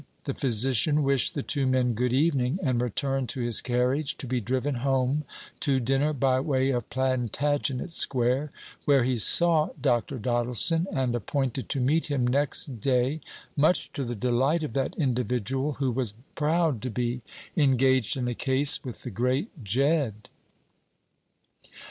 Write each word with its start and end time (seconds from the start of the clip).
The 0.23 0.33
physician 0.33 1.03
wished 1.03 1.35
the 1.35 1.43
two 1.43 1.67
men 1.67 1.93
good 1.93 2.11
evening, 2.11 2.57
and 2.63 2.81
returned 2.81 3.29
to 3.29 3.41
his 3.41 3.61
carriage, 3.61 4.17
to 4.17 4.25
be 4.25 4.41
driven 4.41 4.77
home 4.81 5.25
to 5.59 5.79
dinner 5.79 6.11
by 6.11 6.39
way 6.39 6.71
of 6.71 6.89
Plantagenet 6.89 7.91
Square, 7.91 8.49
where 8.85 9.03
he 9.03 9.17
saw 9.17 9.69
Dr. 9.79 10.17
Doddleson, 10.17 10.87
and 10.91 11.13
appointed 11.13 11.69
to 11.69 11.79
meet 11.79 12.07
him 12.09 12.25
next 12.25 12.81
day, 12.81 13.21
much 13.55 13.93
to 13.93 14.03
the 14.03 14.15
delight 14.15 14.63
of 14.63 14.73
that 14.73 14.95
individual, 14.97 15.73
who 15.73 15.91
was 15.91 16.15
proud 16.33 16.81
to 16.81 16.89
be 16.89 17.21
engaged 17.55 18.17
in 18.17 18.27
a 18.27 18.33
case 18.33 18.83
with 18.83 19.03
the 19.03 19.11
great 19.11 19.49
Jedd. 19.63 20.29